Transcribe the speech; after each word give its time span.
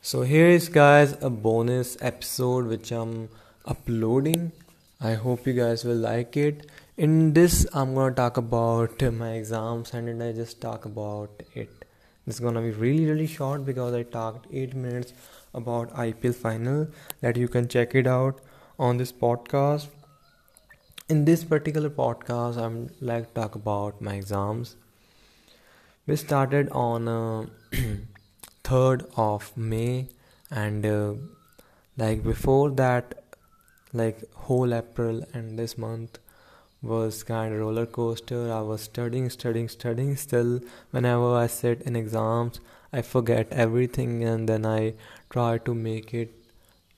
So 0.00 0.22
here 0.22 0.46
is 0.46 0.68
guys 0.68 1.16
a 1.20 1.28
bonus 1.28 1.96
episode 2.00 2.66
which 2.66 2.92
I'm 2.92 3.28
uploading. 3.64 4.52
I 5.00 5.14
hope 5.14 5.46
you 5.46 5.52
guys 5.52 5.84
will 5.84 5.96
like 5.96 6.36
it. 6.36 6.70
In 6.96 7.32
this 7.32 7.66
I'm 7.72 7.94
gonna 7.94 8.14
talk 8.14 8.36
about 8.36 9.02
my 9.12 9.32
exams 9.32 9.92
and 9.94 10.22
I 10.22 10.32
just 10.32 10.60
talk 10.60 10.84
about 10.84 11.42
it. 11.54 11.84
This 12.26 12.36
is 12.36 12.40
gonna 12.40 12.62
be 12.62 12.70
really 12.70 13.06
really 13.06 13.26
short 13.26 13.64
because 13.66 13.92
I 13.92 14.04
talked 14.04 14.46
8 14.52 14.74
minutes 14.74 15.12
about 15.52 15.92
IPL 15.94 16.32
final 16.32 16.86
that 17.20 17.36
you 17.36 17.48
can 17.48 17.66
check 17.66 17.94
it 17.94 18.06
out 18.06 18.40
on 18.78 18.98
this 18.98 19.12
podcast. 19.12 19.88
In 21.08 21.24
this 21.24 21.42
particular 21.42 21.90
podcast 21.90 22.56
I'm 22.56 22.90
like 23.00 23.34
talk 23.34 23.56
about 23.56 24.00
my 24.00 24.14
exams. 24.14 24.76
We 26.06 26.16
started 26.16 26.68
on 26.70 27.08
uh, 27.08 27.46
3rd 28.68 29.04
of 29.16 29.56
May 29.56 30.08
and 30.50 30.84
uh, 30.84 31.14
like 31.96 32.22
before 32.22 32.70
that 32.70 33.14
like 33.94 34.18
whole 34.46 34.74
April 34.74 35.22
and 35.32 35.58
this 35.58 35.78
month 35.78 36.18
was 36.82 37.22
kind 37.22 37.54
of 37.54 37.60
roller 37.60 37.86
coaster. 37.86 38.52
I 38.52 38.60
was 38.60 38.82
studying 38.82 39.30
studying 39.30 39.68
studying. 39.68 40.16
Still 40.16 40.60
whenever 40.90 41.34
I 41.34 41.46
sit 41.46 41.80
in 41.82 41.96
exams 41.96 42.60
I 42.92 43.00
forget 43.00 43.48
everything 43.50 44.22
and 44.24 44.46
then 44.46 44.66
I 44.66 44.94
try 45.30 45.58
to 45.58 45.74
make 45.74 46.12
it 46.12 46.34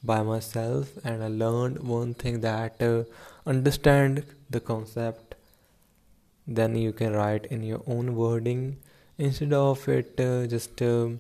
by 0.03 0.23
myself. 0.23 0.93
And 1.05 1.23
I 1.23 1.29
learned 1.29 1.85
one 1.85 2.15
thing 2.15 2.41
that 2.41 2.83
uh, 2.83 3.05
understand 3.47 4.25
the 4.49 4.61
concept 4.61 5.37
then 6.47 6.75
you 6.75 6.93
can 6.93 7.13
write 7.13 7.47
in 7.47 7.63
your 7.63 7.83
own 7.87 8.17
wording. 8.17 8.79
Instead 9.19 9.53
of 9.53 9.89
it 9.89 10.19
uh, 10.19 10.47
just 10.49 10.83
uh, 10.83 11.11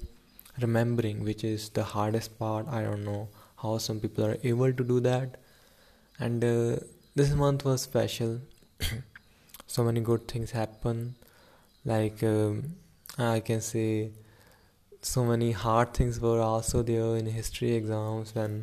remembering 0.62 1.24
which 1.24 1.45
is 1.45 1.69
the 1.70 1.84
hardest 1.84 2.38
part 2.38 2.66
i 2.68 2.82
don't 2.82 3.05
know 3.05 3.28
how 3.62 3.77
some 3.78 4.01
people 4.01 4.24
are 4.24 4.37
able 4.43 4.73
to 4.73 4.85
do 4.85 5.01
that. 5.01 5.37
And 6.18 6.45
uh, 6.45 6.76
this 7.15 7.32
month 7.32 7.65
was 7.65 7.82
special. 7.82 8.40
So 9.73 9.85
many 9.85 10.01
good 10.01 10.26
things 10.26 10.51
happen. 10.51 11.15
Like 11.85 12.23
um, 12.24 12.74
i 13.18 13.38
can 13.48 13.60
say 13.60 14.10
so 15.01 15.24
many 15.24 15.51
hard 15.52 15.93
things 15.98 16.18
were 16.24 16.40
also 16.46 16.82
there 16.82 17.10
in 17.20 17.26
history 17.26 17.70
exams 17.74 18.35
when 18.35 18.57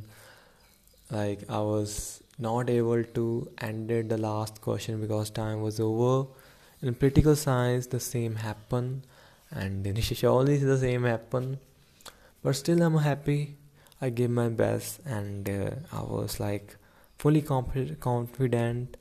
like 1.11 1.45
i 1.49 1.59
was 1.69 1.93
not 2.47 2.69
able 2.69 3.03
to 3.19 3.25
ended 3.69 4.09
the 4.09 4.17
last 4.17 4.61
question 4.61 4.99
because 5.01 5.29
time 5.29 5.61
was 5.61 5.79
over. 5.79 6.27
In 6.81 6.93
political 6.93 7.35
science 7.35 7.87
the 7.87 7.99
same 7.99 8.35
happened 8.35 9.07
and 9.51 9.87
in 9.87 10.01
sociology 10.11 10.57
the 10.73 10.77
same 10.77 11.03
happened 11.03 11.57
but 12.43 12.55
still 12.55 12.81
i'm 12.81 12.97
happy. 12.97 13.55
I 13.99 14.09
gave 14.09 14.29
my 14.29 14.49
best 14.49 14.99
and 15.05 15.49
uh, 15.49 15.71
i 15.91 16.01
was 16.01 16.39
like 16.39 16.75
fully 17.17 17.41
comp- 17.41 17.99
confident 17.99 18.97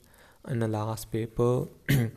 in 0.47 0.59
the 0.59 0.67
last 0.67 1.11
paper. 1.11 1.67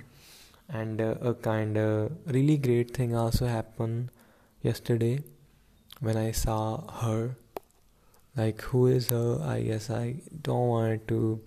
And 0.72 1.00
uh, 1.00 1.16
a 1.20 1.34
kind 1.34 1.76
of 1.76 2.12
really 2.26 2.56
great 2.56 2.96
thing 2.96 3.14
also 3.16 3.46
happened 3.46 4.10
yesterday 4.62 5.24
when 6.00 6.16
i 6.16 6.30
saw 6.30 6.90
her. 7.02 7.36
Like 8.36 8.60
who 8.62 8.86
is 8.86 9.08
her? 9.08 9.40
I 9.42 9.62
guess 9.62 9.90
i 9.90 10.16
don't 10.42 10.68
want 10.68 11.08
to 11.08 11.40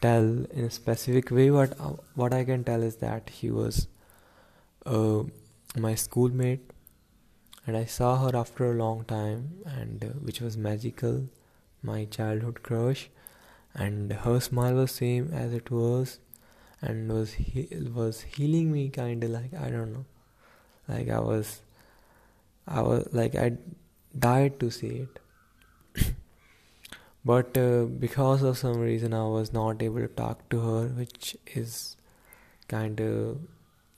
tell 0.00 0.24
in 0.24 0.64
a 0.64 0.70
specific 0.70 1.30
way 1.30 1.50
but 1.50 1.78
uh, 1.78 1.92
what 2.14 2.32
i 2.32 2.42
can 2.44 2.64
tell 2.64 2.82
is 2.82 2.96
that 2.96 3.28
he 3.28 3.50
was 3.50 3.86
uh, 4.86 5.22
my 5.76 5.94
schoolmate 5.94 6.69
and 7.70 7.78
I 7.78 7.84
saw 7.84 8.16
her 8.18 8.36
after 8.36 8.68
a 8.68 8.74
long 8.74 9.04
time, 9.04 9.62
and 9.64 10.04
uh, 10.04 10.08
which 10.28 10.40
was 10.40 10.56
magical, 10.56 11.28
my 11.84 12.04
childhood 12.04 12.64
crush, 12.64 13.08
and 13.72 14.12
her 14.12 14.40
smile 14.40 14.74
was 14.74 14.90
same 14.90 15.28
as 15.32 15.52
it 15.52 15.70
was, 15.70 16.14
and 16.82 17.12
was 17.16 17.34
he- 17.34 17.68
was 17.96 18.22
healing 18.22 18.72
me 18.72 18.88
kind 18.96 19.22
of 19.22 19.30
like 19.30 19.54
I 19.54 19.68
don't 19.74 19.92
know, 19.92 20.04
like 20.88 21.10
I 21.18 21.20
was, 21.20 21.52
I 22.66 22.82
was 22.82 23.06
like 23.12 23.36
I 23.36 23.52
died 24.18 24.58
to 24.64 24.70
see 24.78 24.90
it. 25.04 25.20
but 27.32 27.56
uh, 27.56 27.84
because 28.06 28.42
of 28.42 28.58
some 28.58 28.80
reason 28.80 29.14
I 29.14 29.28
was 29.36 29.52
not 29.52 29.80
able 29.80 30.00
to 30.00 30.08
talk 30.08 30.42
to 30.56 30.60
her, 30.70 30.88
which 30.88 31.36
is 31.54 31.96
kind 32.66 33.00
of 33.00 33.38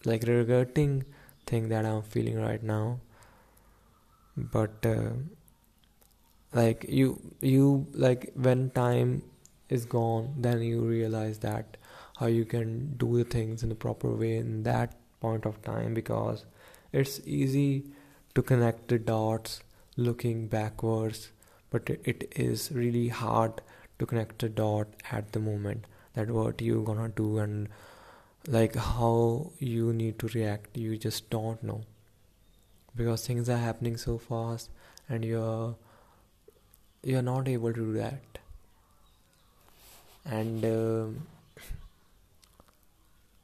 like 0.05 0.29
regretting 0.35 1.07
thing 1.47 1.71
that 1.71 1.87
I'm 1.87 2.03
feeling 2.03 2.39
right 2.39 2.63
now 2.63 3.01
but 4.37 4.87
uh, 4.87 5.11
like 6.53 6.85
you 6.89 7.21
you 7.41 7.87
like 7.93 8.31
when 8.35 8.71
time 8.71 9.23
is 9.69 9.85
gone 9.85 10.35
then 10.39 10.63
you 10.63 10.81
realize 10.83 11.39
that 11.39 11.77
how 12.19 12.27
you 12.27 12.45
can 12.45 12.95
do 12.97 13.19
the 13.19 13.25
things 13.25 13.63
in 13.63 13.69
the 13.69 13.75
proper 13.75 14.11
way 14.11 14.37
in 14.37 14.63
that 14.63 14.95
point 15.21 15.47
of 15.47 15.61
time 15.63 15.95
because 15.95 16.45
it's 16.93 17.21
easy 17.25 17.85
to 18.35 18.43
connect 18.43 18.89
the 18.89 18.99
dots 18.99 19.63
looking 19.97 20.47
backwards 20.47 21.31
but 21.71 21.89
it 22.05 22.31
is 22.37 22.71
really 22.73 23.09
hard 23.09 23.63
to 23.99 24.07
connect 24.07 24.39
the 24.41 24.49
dot 24.49 24.89
at 25.11 25.33
the 25.33 25.41
moment 25.41 25.85
that 26.15 26.31
what 26.31 26.61
you 26.61 26.83
gonna 26.83 27.09
do 27.09 27.39
and 27.39 27.69
like 28.47 28.75
how 28.75 29.51
you 29.59 29.93
need 29.93 30.19
to 30.19 30.29
react 30.29 30.77
you 30.77 30.97
just 30.99 31.31
don't 31.31 31.63
know 31.63 31.83
because 32.97 33.27
things 33.27 33.49
are 33.49 33.59
happening 33.59 33.97
so 33.97 34.19
fast 34.19 34.71
and 35.09 35.25
you're 35.25 35.75
you're 37.03 37.23
not 37.23 37.49
able 37.49 37.73
to 37.73 37.81
do 37.81 37.93
that 37.93 38.39
and 40.25 40.65
uh, 40.65 41.07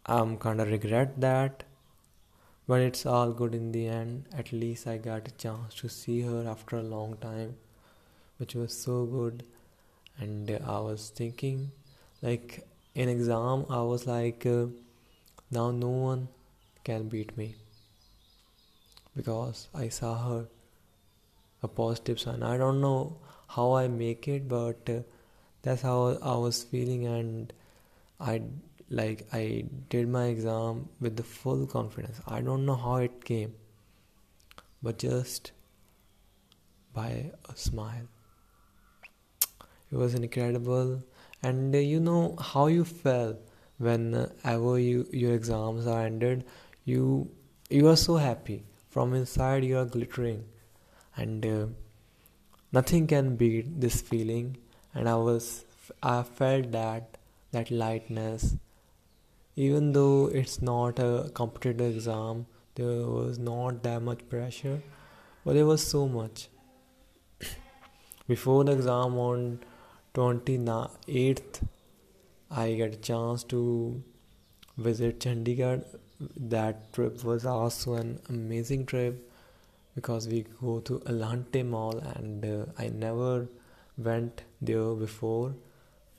i'm 0.07 0.37
kind 0.37 0.61
of 0.61 0.71
regret 0.71 1.21
that 1.21 1.65
but 2.69 2.83
it's 2.83 3.07
all 3.07 3.33
good 3.33 3.55
in 3.55 3.73
the 3.73 3.87
end. 3.89 4.25
At 4.37 4.53
least 4.53 4.87
i 4.87 4.99
got 4.99 5.27
a 5.27 5.31
chance 5.31 5.75
to 5.77 5.89
see 5.89 6.21
her 6.21 6.47
after 6.47 6.77
a 6.77 6.83
long 6.83 7.17
time 7.17 7.57
which 8.37 8.55
was 8.55 8.77
so 8.77 9.05
good. 9.07 9.43
And 10.19 10.51
uh, 10.51 10.59
i 10.67 10.81
was 10.81 11.11
thinking 11.21 11.71
like 12.23 12.67
in 12.95 13.09
exam 13.09 13.65
i 13.71 13.81
was 13.81 14.07
like 14.07 14.45
uh, 14.45 14.67
now 15.51 15.71
no 15.71 15.89
one 15.89 16.29
can 16.85 17.09
beat 17.09 17.37
me 17.39 17.55
because 19.19 19.69
I 19.75 19.89
saw 19.89 20.15
her 20.25 20.49
a 21.63 21.69
positive 21.69 22.21
sign. 22.21 22.43
I 22.43 22.57
don't 22.57 22.81
know 22.81 23.19
how 23.49 23.73
I 23.75 23.89
make 23.89 24.29
it, 24.29 24.49
but 24.49 24.89
uh, 24.89 25.01
that's 25.63 25.83
how 25.83 26.19
I 26.23 26.37
was 26.37 26.63
feeling, 26.63 27.07
and 27.07 27.53
I 28.21 28.43
like 28.91 29.27
I 29.33 29.65
did 29.95 30.09
my 30.09 30.27
exam 30.27 30.89
with 31.01 31.17
the 31.17 31.25
full 31.25 31.67
confidence. 31.67 32.21
I 32.27 32.41
don't 32.41 32.65
know 32.65 32.77
how 32.77 32.97
it 33.09 33.25
came, 33.25 33.55
but 34.83 34.99
just 34.99 35.51
by 37.01 37.11
a 37.49 37.57
smile. 37.57 38.09
It 39.91 39.97
was 39.97 40.15
incredible, 40.15 41.03
and 41.43 41.75
uh, 41.75 41.79
you 41.79 41.99
know 41.99 42.37
how 42.53 42.69
you 42.69 42.85
felt 42.85 43.37
whenever 43.79 44.79
you 44.79 45.07
your 45.25 45.35
exams 45.35 45.93
are 45.99 46.01
ended. 46.07 46.45
You 46.85 47.31
you 47.69 47.89
are 47.89 48.01
so 48.09 48.17
happy 48.17 48.65
from 48.89 49.15
inside 49.15 49.65
you 49.65 49.79
are 49.79 49.85
glittering. 49.85 50.45
And 51.17 51.45
uh, 51.47 51.67
nothing 52.73 53.07
can 53.07 53.37
beat 53.37 53.81
this 53.81 54.01
feeling. 54.01 54.57
And 54.95 55.09
i 55.09 55.15
was 55.15 55.65
i 56.03 56.23
felt 56.23 56.73
that 56.73 57.19
that 57.53 57.71
lightness. 57.71 58.57
Even 59.57 59.93
though 59.93 60.27
it's 60.27 60.61
not 60.63 60.99
a 60.99 61.31
competitive 61.35 61.97
exam 61.97 62.47
there 62.77 63.07
was 63.19 63.39
not 63.39 63.83
that 63.83 64.03
much 64.03 64.29
pressure 64.29 64.81
but 65.45 65.55
there 65.55 65.67
was 65.67 65.85
so 65.87 66.07
much. 66.07 66.49
Before 68.29 68.63
the 68.65 68.73
exam 68.73 69.19
on 69.19 69.61
28th 70.15 71.59
i 72.51 72.73
get 72.75 72.95
a 72.95 73.01
chance 73.09 73.45
to 73.53 73.59
visit 74.87 75.19
chandigarh 75.25 75.83
that 76.21 76.93
trip 76.93 77.23
was 77.25 77.47
also 77.47 77.95
an 77.95 78.21
amazing 78.29 78.87
trip 78.87 79.31
because 79.95 80.29
we 80.29 80.45
go 80.61 80.81
to 80.81 80.99
Elante 81.01 81.65
Mall 81.65 81.99
and 82.17 82.45
uh, 82.45 82.67
I 82.79 82.89
never 82.89 83.49
went 83.97 84.43
there 84.61 84.95
before. 84.95 85.55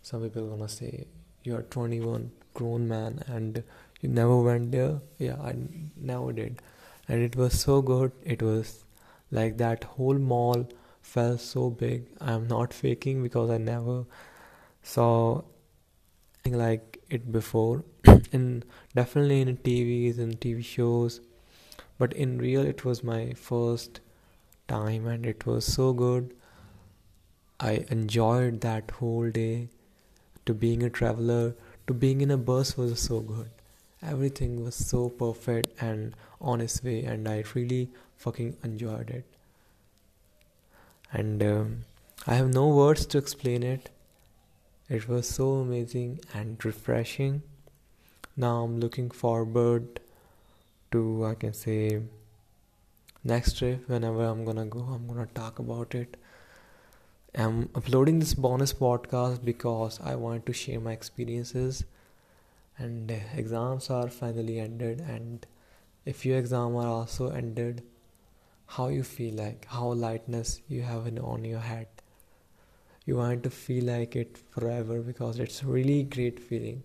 Some 0.02 0.24
people 0.24 0.48
gonna 0.48 0.70
say 0.70 1.06
you're 1.44 1.62
21 1.64 2.32
grown 2.54 2.88
man 2.88 3.24
and 3.28 3.64
you 4.02 4.10
never 4.10 4.38
went 4.42 4.72
there. 4.72 5.00
Yeah, 5.18 5.38
I 5.42 5.56
never 5.98 6.32
did, 6.34 6.62
and 7.08 7.22
it 7.22 7.36
was 7.36 7.60
so 7.60 7.82
good. 7.82 8.12
It 8.24 8.42
was 8.42 8.84
like 9.32 9.58
that 9.58 9.84
whole 9.84 10.18
mall 10.18 10.68
felt 11.02 11.42
so 11.42 11.70
big. 11.70 12.06
I'm 12.22 12.48
not 12.48 12.74
faking 12.74 13.24
because 13.24 13.50
I 13.50 13.58
never 13.58 14.06
saw 14.84 15.42
like 16.46 16.99
it 17.10 17.32
before. 17.32 17.84
In 18.32 18.64
definitely 18.96 19.42
in 19.42 19.58
TVs 19.58 20.20
and 20.20 20.40
TV 20.40 20.64
shows. 20.64 21.22
But 21.98 22.14
in 22.14 22.38
real 22.38 22.62
it 22.62 22.86
was 22.86 23.04
my 23.04 23.34
first 23.34 24.00
time 24.68 25.08
and 25.08 25.26
it 25.26 25.46
was 25.46 25.66
so 25.66 25.94
good. 25.94 26.34
I 27.60 27.86
enjoyed 27.90 28.62
that 28.62 28.92
whole 28.92 29.30
day. 29.30 29.70
To 30.46 30.54
being 30.54 30.82
a 30.82 30.90
traveler 30.90 31.54
to 31.86 31.94
being 31.94 32.22
in 32.22 32.32
a 32.32 32.38
bus 32.38 32.76
was 32.78 33.00
so 33.00 33.20
good. 33.20 33.50
Everything 34.02 34.64
was 34.64 34.76
so 34.76 35.10
perfect 35.10 35.82
and 35.82 36.16
on 36.40 36.62
its 36.62 36.84
way 36.84 37.04
and 37.04 37.28
i 37.28 37.44
really 37.54 37.90
fucking 38.18 38.56
enjoyed 38.64 39.10
it. 39.10 39.26
And 41.12 41.44
um, 41.44 41.86
i 42.28 42.36
have 42.36 42.54
no 42.54 42.68
words 42.68 43.06
to 43.08 43.18
explain 43.18 43.64
it 43.64 43.90
it 44.90 45.08
was 45.08 45.28
so 45.28 45.52
amazing 45.58 46.20
and 46.34 46.64
refreshing. 46.66 47.44
Now 48.36 48.64
i'm 48.64 48.80
looking 48.80 49.12
forward 49.12 50.00
to 50.92 51.26
i 51.26 51.36
can 51.36 51.54
say 51.54 52.02
next 53.24 53.60
trip. 53.60 53.88
Whenever 53.88 54.26
i'm 54.26 54.44
gonna 54.46 54.66
go 54.66 54.80
i'm 54.80 55.06
gonna 55.08 55.28
talk 55.36 55.60
about 55.60 55.94
it. 55.94 56.18
I'm 57.36 57.70
uploading 57.76 58.20
this 58.20 58.34
bonus 58.34 58.74
podcast 58.74 59.46
because 59.46 60.00
i 60.04 60.16
want 60.16 60.48
to 60.48 60.54
share 60.54 60.80
my 60.80 60.94
experiences. 60.94 61.84
And 62.80 63.12
exams 63.36 63.92
are 63.92 64.10
finally 64.10 64.60
ended. 64.60 65.02
And 65.02 65.46
if 66.06 66.26
your 66.26 66.40
exam 66.40 66.76
are 66.76 66.88
also 66.88 67.30
ended. 67.30 67.84
How 68.74 68.88
you 68.88 69.04
feel 69.04 69.34
like? 69.34 69.66
How 69.66 69.94
lightness 69.94 70.62
you 70.68 70.84
have 70.84 71.08
on 71.20 71.44
your 71.44 71.60
head 71.60 71.88
you 73.06 73.16
want 73.16 73.44
to 73.44 73.50
feel 73.50 73.86
like 73.86 74.16
it 74.16 74.38
forever 74.38 75.00
because 75.02 75.40
it's 75.40 75.64
really 75.64 76.04
great 76.04 76.40
feeling. 76.40 76.84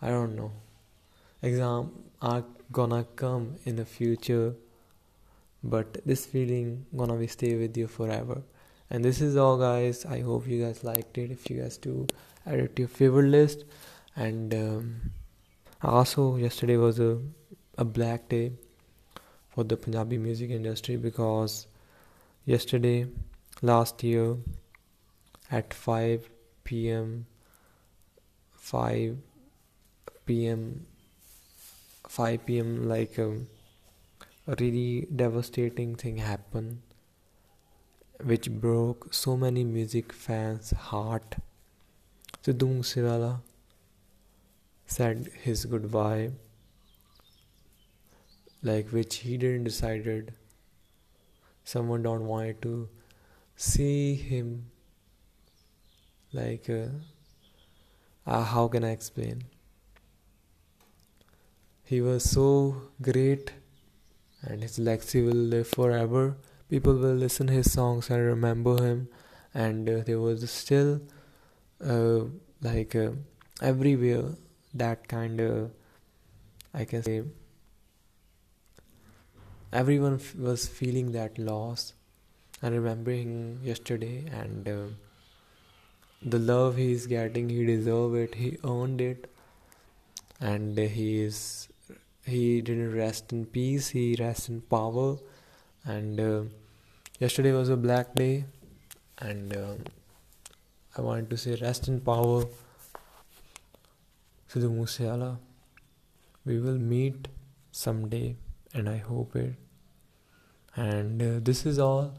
I 0.00 0.08
don't 0.08 0.36
know. 0.36 0.52
Exam 1.42 1.90
are 2.22 2.44
gonna 2.72 3.04
come 3.16 3.56
in 3.64 3.76
the 3.76 3.84
future 3.84 4.54
but 5.62 5.98
this 6.04 6.24
feeling 6.26 6.86
gonna 6.96 7.16
be 7.16 7.26
stay 7.26 7.56
with 7.56 7.76
you 7.76 7.86
forever. 7.86 8.42
And 8.90 9.04
this 9.04 9.20
is 9.20 9.36
all 9.36 9.58
guys. 9.58 10.04
I 10.04 10.20
hope 10.20 10.46
you 10.46 10.64
guys 10.64 10.84
liked 10.84 11.18
it. 11.18 11.30
If 11.30 11.50
you 11.50 11.60
guys 11.60 11.76
do 11.76 12.06
add 12.46 12.60
it 12.60 12.76
to 12.76 12.82
your 12.82 12.88
favorite 12.88 13.30
list. 13.30 13.64
And 14.14 14.54
um, 14.54 15.12
also 15.82 16.36
yesterday 16.36 16.76
was 16.76 17.00
a, 17.00 17.18
a 17.76 17.84
black 17.84 18.28
day 18.28 18.52
for 19.48 19.64
the 19.64 19.76
Punjabi 19.76 20.18
music 20.18 20.50
industry 20.50 20.96
because 20.96 21.66
yesterday 22.44 23.06
last 23.62 24.02
year 24.02 24.36
at 25.50 25.72
5 25.72 26.28
p.m 26.64 27.26
5 28.54 29.16
p.m 30.26 30.86
5 32.08 32.46
p.m 32.46 32.88
like 32.88 33.18
um, 33.18 33.46
a 34.46 34.54
really 34.60 35.06
devastating 35.14 35.94
thing 35.96 36.18
happened 36.18 36.80
which 38.22 38.50
broke 38.50 39.12
so 39.12 39.36
many 39.36 39.62
music 39.64 40.12
fans 40.12 40.70
heart. 40.70 41.36
Sidhu 42.42 42.78
Moosewala 42.78 43.40
said 44.86 45.30
his 45.42 45.64
goodbye 45.66 46.30
like 48.62 48.88
which 48.90 49.16
he 49.16 49.36
didn't 49.36 49.64
decided. 49.64 50.32
Someone 51.64 52.02
don't 52.02 52.26
want 52.26 52.62
to 52.62 52.88
see 53.56 54.14
him 54.14 54.70
like 56.32 56.68
uh, 56.70 56.86
uh, 58.26 58.42
how 58.44 58.68
can 58.68 58.84
i 58.84 58.90
explain? 58.90 59.44
He 61.84 62.00
was 62.00 62.28
so 62.28 62.82
great 63.00 63.52
and 64.42 64.62
his 64.62 64.78
legacy 64.78 65.22
will 65.22 65.34
live 65.54 65.68
forever. 65.68 66.36
People 66.68 66.94
will 66.96 67.14
listen 67.14 67.48
his 67.48 67.72
songs 67.72 68.10
and 68.10 68.24
remember 68.24 68.82
him. 68.82 69.08
And 69.54 69.88
uh, 69.88 70.00
there 70.04 70.20
was 70.20 70.50
still 70.50 71.00
uh, 71.84 72.20
like 72.62 72.94
uh, 72.96 73.12
everywhere 73.62 74.24
that 74.74 75.08
kind 75.08 75.40
of 75.40 75.70
i 76.74 76.84
can 76.84 77.02
say 77.02 77.22
everyone 79.72 80.14
f- 80.14 80.34
was 80.36 80.66
feeling 80.66 81.12
that 81.12 81.38
loss 81.38 81.92
and 82.62 82.74
remembering 82.74 83.60
yesterday 83.62 84.24
and 84.32 84.68
uh, 84.68 84.86
the 86.22 86.38
love 86.38 86.76
he 86.76 86.92
is 86.92 87.06
getting 87.06 87.48
he 87.48 87.64
deserved 87.66 88.16
it 88.16 88.34
he 88.34 88.56
earned 88.64 89.00
it 89.00 89.30
and 90.40 90.78
he 90.78 91.20
is 91.20 91.68
he 92.24 92.60
didn't 92.60 92.94
rest 92.96 93.32
in 93.32 93.44
peace 93.44 93.88
he 93.88 94.16
rests 94.18 94.48
in 94.48 94.60
power 94.62 95.16
and 95.84 96.20
uh, 96.20 96.42
yesterday 97.20 97.52
was 97.52 97.68
a 97.68 97.76
black 97.76 98.14
day 98.14 98.44
and 99.18 99.56
uh, 99.56 99.74
i 100.96 101.00
want 101.00 101.28
to 101.30 101.36
say 101.36 101.56
rest 101.56 101.88
in 101.88 102.00
power 102.00 102.44
Sidhu 104.56 104.70
Moosewala. 104.74 105.38
We 106.44 106.60
will 106.60 106.78
meet 106.78 107.28
someday, 107.72 108.36
and 108.72 108.88
I 108.88 108.98
hope 108.98 109.34
it. 109.34 109.54
And 110.76 111.20
uh, 111.20 111.40
this 111.42 111.66
is 111.66 111.78
all. 111.78 112.14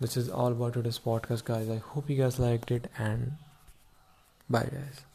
This 0.00 0.16
is 0.16 0.28
all 0.28 0.48
about 0.52 0.74
today's 0.74 0.98
podcast, 0.98 1.44
guys. 1.44 1.68
I 1.68 1.76
hope 1.76 2.08
you 2.08 2.16
guys 2.16 2.38
liked 2.38 2.70
it, 2.70 2.90
and 2.96 3.32
bye, 4.48 4.68
guys. 4.70 5.07